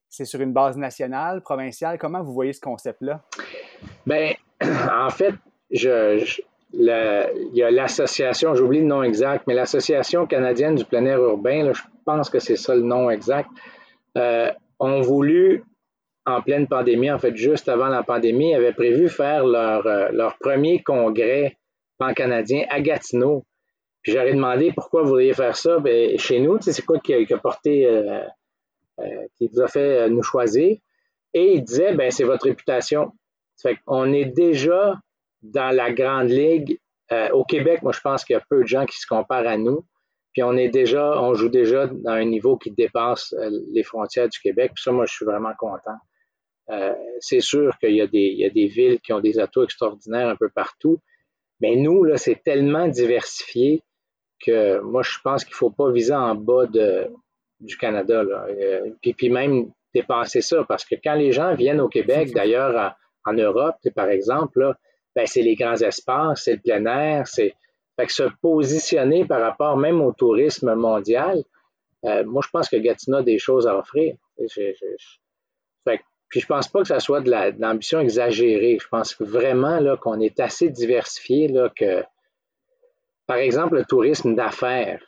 [0.10, 1.98] c'est sur une base nationale, provinciale?
[1.98, 3.24] Comment vous voyez ce concept-là?
[4.06, 5.34] Bien, en fait,
[5.72, 6.42] je,
[6.74, 11.72] il y a l'association, j'oublie le nom exact, mais l'Association canadienne du plein air urbain,
[11.74, 13.50] je pense que c'est ça le nom exact,
[14.18, 15.64] euh, ont voulu,
[16.26, 20.38] en pleine pandémie, en fait, juste avant la pandémie, avaient prévu faire leur, euh, leur
[20.38, 21.58] premier congrès
[21.98, 23.46] pan-canadien à Gatineau.
[24.02, 25.80] Puis j'aurais demandé pourquoi vous vouliez faire ça.
[25.80, 28.24] Bien, chez nous, c'est quoi qui a, porté, euh,
[29.38, 30.78] qui vous a fait nous choisir?
[31.34, 33.12] Et il disait, ben, c'est votre réputation.
[33.62, 34.96] Fait qu'on est déjà
[35.42, 36.80] dans la grande ligue.
[37.12, 39.48] Euh, au Québec, moi, je pense qu'il y a peu de gens qui se comparent
[39.48, 39.86] à nous.
[40.34, 44.30] Puis on est déjà, on joue déjà dans un niveau qui dépasse euh, les frontières
[44.30, 44.72] du Québec.
[44.76, 45.98] Puis ça, moi, je suis vraiment content.
[46.70, 49.40] Euh, c'est sûr qu'il y, a des, il y a des villes qui ont des
[49.40, 51.00] atouts extraordinaires un peu partout.
[51.62, 53.84] Mais nous, là, c'est tellement diversifié
[54.46, 57.08] que moi, je pense qu'il ne faut pas viser en bas de,
[57.62, 58.22] du Canada.
[58.22, 58.48] Là.
[59.02, 62.96] puis, puis même dépasser ça, parce que quand les gens viennent au Québec, d'ailleurs,
[63.26, 64.76] en Europe, par exemple, ben,
[65.26, 67.56] c'est les grands espaces, c'est le plein air, c'est
[68.00, 71.44] fait que se positionner par rapport même au tourisme mondial,
[72.06, 74.16] euh, moi je pense que Gatineau a des choses à offrir.
[74.38, 74.76] fait
[76.30, 78.78] puis je pense pas que ça soit de l'ambition exagérée.
[78.82, 82.04] Je pense vraiment qu'on est assez diversifié que,
[83.26, 85.02] par exemple, le tourisme d'affaires.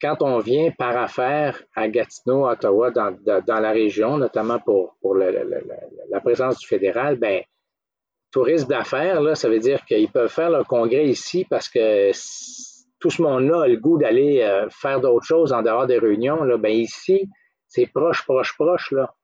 [0.00, 6.20] Quand on vient par affaires à Gatineau, Ottawa, dans, la région, notamment pour, pour la
[6.20, 7.42] présence du fédéral, ben
[8.32, 12.10] tourisme d'affaires, là, ça veut dire qu'ils peuvent faire leur congrès ici parce que
[12.98, 16.42] tout ce monde-là a le goût d'aller euh, faire d'autres choses en dehors des réunions.
[16.42, 16.56] Là.
[16.56, 17.28] Ben ici,
[17.68, 18.90] c'est proche, proche, proche.
[18.92, 19.14] Là.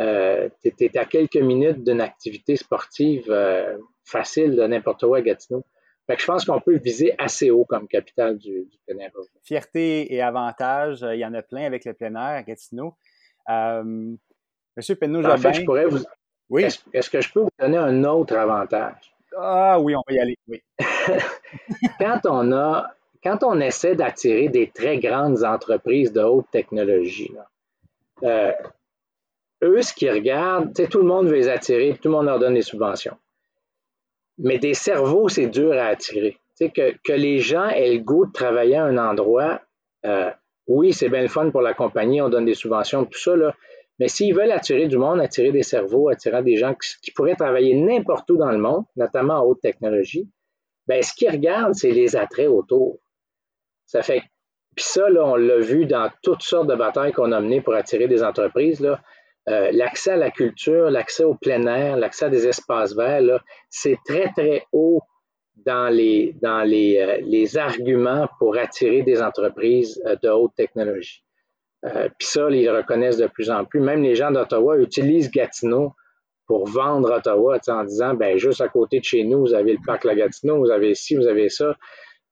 [0.00, 5.20] Euh, tu es, à quelques minutes d'une activité sportive euh, facile de n'importe où à
[5.20, 5.64] Gatineau.
[6.06, 9.10] Fait que je pense qu'on peut viser assez haut comme capitale du, du plein air.
[9.42, 12.94] Fierté et avantages, il y en a plein avec le plein air à Gatineau.
[14.76, 15.34] Monsieur Penneau-Jobin...
[15.34, 16.04] En fait, je pourrais vous...
[16.50, 16.64] Oui.
[16.92, 19.14] Est-ce, que je peux vous donner un autre avantage?
[19.36, 20.62] Ah oui, on va y aller, oui.
[21.98, 27.32] quand on a, quand on essaie d'attirer des très grandes entreprises de haute technologie,
[28.22, 28.52] euh,
[29.62, 32.54] eux, ce qu'ils regardent, tout le monde veut les attirer, tout le monde leur donne
[32.54, 33.16] des subventions.
[34.38, 36.36] Mais des cerveaux, c'est dur à attirer.
[36.60, 39.60] Que, que les gens aient le goût de travailler à un endroit,
[40.04, 40.30] euh,
[40.66, 43.54] oui, c'est bien le fun pour la compagnie, on donne des subventions, tout ça, là,
[43.98, 47.74] mais s'ils veulent attirer du monde, attirer des cerveaux, attirer des gens qui, pourraient travailler
[47.74, 50.28] n'importe où dans le monde, notamment en haute technologie,
[50.86, 52.98] ben, ce qu'ils regardent, c'est les attraits autour.
[53.86, 54.22] Ça fait
[54.74, 57.74] puis ça, là, on l'a vu dans toutes sortes de batailles qu'on a menées pour
[57.74, 58.80] attirer des entreprises.
[58.80, 59.00] Là.
[59.48, 63.98] Euh, l'accès à la culture, l'accès au plein air, l'accès à des espaces verts, c'est
[64.04, 65.02] très, très haut
[65.64, 71.23] dans les, euh, arguments pour attirer des entreprises euh, de haute technologie.
[71.84, 73.80] Euh, puis ça, ils le reconnaissent de plus en plus.
[73.80, 75.92] Même les gens d'Ottawa utilisent Gatineau
[76.46, 79.78] pour vendre Ottawa en disant, ben juste à côté de chez nous, vous avez le
[79.84, 81.74] parc La Gatineau, vous avez ci, vous avez ça,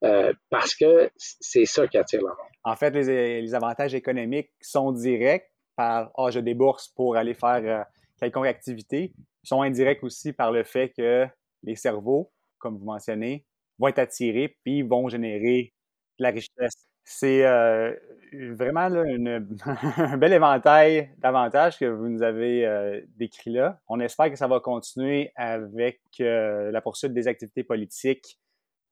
[0.04, 2.28] euh, parce que c'est ça qui attire le.
[2.64, 7.82] En fait, les, avantages économiques sont directs par ah, je débourse pour aller faire euh,
[8.20, 9.12] quelconque activité.
[9.44, 11.26] Ils sont indirects aussi par le fait que
[11.62, 13.46] les cerveaux, comme vous mentionnez,
[13.78, 15.72] vont être attirés puis vont générer
[16.18, 16.86] de la richesse.
[17.04, 17.94] C'est euh,
[18.32, 18.80] vraiment
[19.96, 23.80] un bel éventail d'avantages que vous nous avez euh, décrit là.
[23.88, 28.38] On espère que ça va continuer avec euh, la poursuite des activités politiques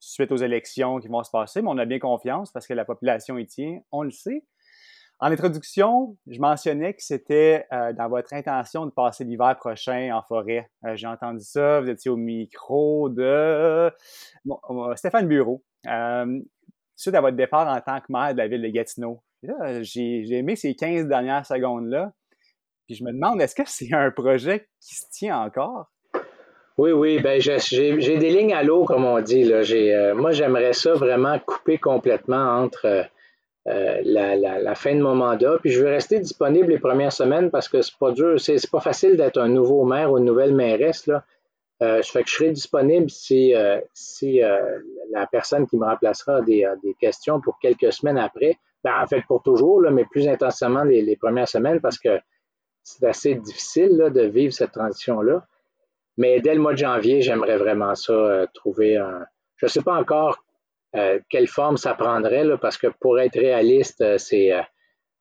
[0.00, 2.84] suite aux élections qui vont se passer, mais on a bien confiance parce que la
[2.84, 4.44] population y tient, on le sait.
[5.22, 10.70] En introduction, je mentionnais que c'était dans votre intention de passer l'hiver prochain en forêt.
[10.94, 13.92] J'ai entendu ça, vous étiez au micro de
[14.96, 15.62] Stéphane Bureau,
[17.00, 19.22] suite à votre départ en tant que maire de la ville de Gatineau.
[19.80, 22.12] J'ai aimé ces 15 dernières secondes-là.
[22.86, 25.90] Puis je me demande, est-ce que c'est un projet qui se tient encore?
[26.76, 29.44] Oui, oui, ben j'ai des lignes à l'eau, comme on dit.
[29.44, 30.14] Là.
[30.14, 33.06] moi, j'aimerais ça vraiment couper complètement entre
[33.68, 35.58] euh, la, fin de mon mandat.
[35.60, 38.80] Puis je vais rester disponible les premières semaines parce que c'est pas dur, c'est pas
[38.80, 41.06] facile d'être un nouveau maire ou une nouvelle mairesse.
[41.06, 41.24] Là.
[41.82, 44.40] Euh, je que je serai disponible si, euh, si
[45.10, 46.66] la personne qui me remplacera a des,
[47.00, 48.56] questions pour quelques semaines après.
[48.84, 52.18] Ben, en fait, pour toujours, mais plus intensément les, premières semaines parce que
[52.82, 55.46] c'est assez difficile de vivre cette transition-là.
[56.16, 59.24] Mais dès le mois de janvier, j'aimerais vraiment ça, trouver un.
[59.56, 60.38] Je ne sais pas encore
[60.96, 64.52] euh, quelle forme ça prendrait, parce que pour être réaliste, euh, c'est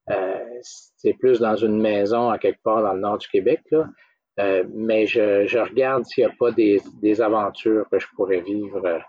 [0.10, 3.62] euh, plus dans une maison à quelque part dans le nord du Québec.
[4.38, 9.02] Mais je, je regarde s'il n'y a pas des, des, aventures que je pourrais vivre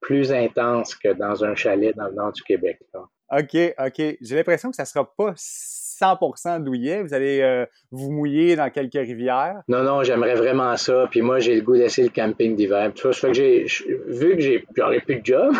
[0.00, 2.78] plus intenses que dans un chalet dans le nord du Québec.
[2.94, 3.00] Là.
[3.30, 4.16] OK, OK.
[4.20, 7.02] J'ai l'impression que ça ne sera pas 100% douillet.
[7.02, 9.62] Vous allez euh, vous mouiller dans quelques rivières.
[9.68, 11.06] Non, non, j'aimerais vraiment ça.
[11.10, 12.90] Puis moi, j'ai le goût d'essayer le camping d'hiver.
[12.96, 13.66] Ça fait que j'ai,
[14.06, 15.52] vu que j'ai, j'aurais plus de job,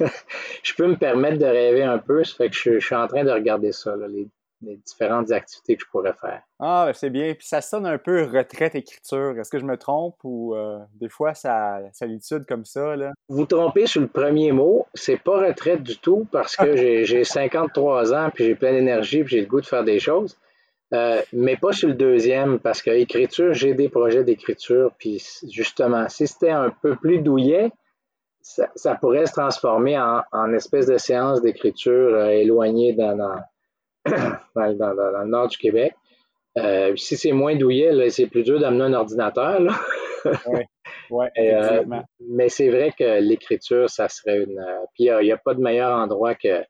[0.62, 2.24] je peux me permettre de rêver un peu.
[2.24, 4.28] Ça fait que je, suis en train de regarder ça, les
[4.62, 6.42] les différentes activités que je pourrais faire.
[6.58, 7.34] Ah, ben, c'est bien.
[7.34, 9.38] Puis ça sonne un peu retraite-écriture.
[9.38, 12.96] Est-ce que je me trompe ou euh, des fois ça solitude comme ça?
[12.96, 13.12] Là?
[13.28, 14.86] Vous trompez sur le premier mot.
[14.94, 19.36] C'est pas retraite du tout parce que j'ai 53 ans puis j'ai plein d'énergie puis
[19.36, 20.36] j'ai le goût de faire des choses.
[20.92, 24.92] Euh, mais pas sur le deuxième parce que écriture, j'ai des projets d'écriture.
[24.98, 27.70] Puis justement, si c'était un peu plus douillet,
[28.42, 33.36] ça, pourrait se transformer en, espèce de séance d'écriture euh, éloignée dans, dans
[34.54, 35.94] dans, le nord du Québec.
[36.58, 39.60] Euh, si c'est moins douillet, c'est plus dur d'amener un ordinateur.
[41.10, 41.84] oui, euh,
[42.28, 44.58] mais c'est vrai que l'écriture, ça serait une.
[44.58, 46.62] Euh, puis il n'y a, pas de meilleur endroit que,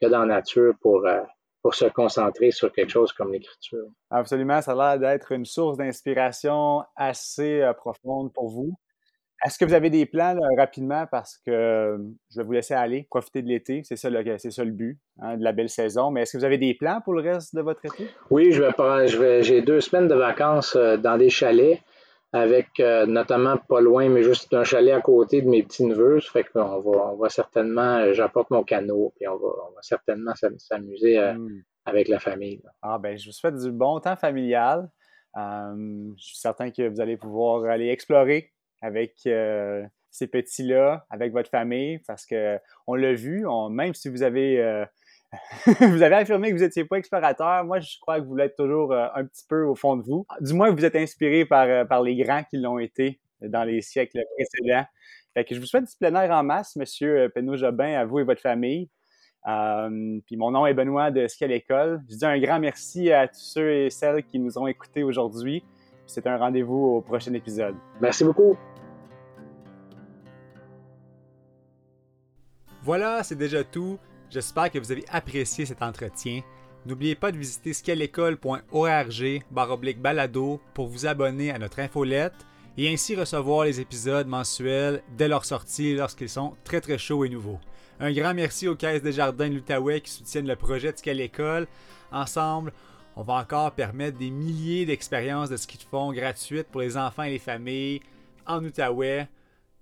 [0.00, 1.06] que dans la nature pour,
[1.62, 3.86] pour se concentrer sur quelque chose comme l'écriture.
[4.10, 8.74] Absolument, ça a l'air d'être une source d'inspiration assez profonde pour vous.
[9.44, 11.06] Est-ce que vous avez des plans rapidement?
[11.10, 11.98] Parce que euh,
[12.30, 14.98] je vais vous laisser aller, profiter de l'été, c'est ça, le, c'est ça le but
[15.20, 16.10] hein, de la belle saison.
[16.10, 18.10] Mais est-ce que vous avez des plans pour le reste de votre été?
[18.30, 21.80] Oui, je vais, je vais j'ai deux semaines de vacances euh, dans des chalets
[22.32, 26.20] avec euh, notamment pas loin, mais juste un chalet à côté de mes petits neveux.
[26.20, 29.80] Ça fait qu'on va, on va certainement, j'apporte mon canot, puis on va, on va
[29.80, 31.62] certainement s'amuser hmm.
[31.86, 32.60] avec la famille.
[32.82, 34.88] Ah ben, je vous souhaite du bon temps familial.
[35.34, 41.50] je suis certain que vous allez pouvoir aller explorer avec euh, ces petits-là, avec votre
[41.50, 44.84] famille, parce que on l'a vu, même si vous avez euh,
[45.80, 47.64] vous avez affirmé que vous n'étiez pas explorateur.
[47.64, 50.26] Moi, je crois que vous l'êtes toujours euh, un petit peu au fond de vous.
[50.40, 54.86] Du moins, vous êtes inspiré par, les grands qui l'ont été dans les siècles précédents.
[55.34, 58.40] Fait je vous souhaite du plein air en masse, Monsieur Penneau-Jobin, à vous et votre
[58.40, 58.90] famille.
[59.44, 62.02] puis mon nom est Benoît de Ski à l'école.
[62.10, 65.62] Je dis un grand merci à tous ceux et celles qui nous ont écoutés aujourd'hui.
[66.10, 67.76] C'est un rendez-vous au prochain épisode.
[68.00, 68.56] Merci beaucoup.
[72.82, 73.96] Voilà, c'est déjà tout.
[74.28, 76.40] J'espère que vous avez apprécié cet entretien.
[76.84, 82.34] N'oubliez pas de visiter scalécole.org balado pour vous abonner à notre infolette
[82.76, 87.28] et ainsi recevoir les épisodes mensuels dès leur sortie lorsqu'ils sont très très chauds et
[87.28, 87.60] nouveaux.
[88.00, 91.68] Un grand merci aux Caisses des Jardins de l'Outaouais qui soutiennent le projet de Scalécole.
[92.10, 92.72] Ensemble,
[93.16, 97.24] on va encore permettre des milliers d'expériences de ski de fond gratuites pour les enfants
[97.24, 98.00] et les familles
[98.46, 99.28] en Outaouais.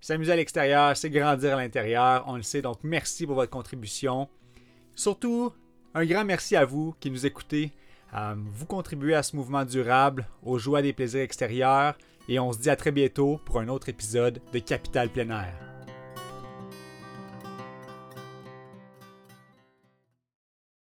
[0.01, 4.29] S'amuser à l'extérieur, c'est grandir à l'intérieur, on le sait, donc merci pour votre contribution.
[4.95, 5.53] Surtout,
[5.93, 7.71] un grand merci à vous qui nous écoutez.
[8.13, 12.59] Euh, vous contribuez à ce mouvement durable, aux joies des plaisirs extérieurs, et on se
[12.59, 15.68] dit à très bientôt pour un autre épisode de Capital Plein Air.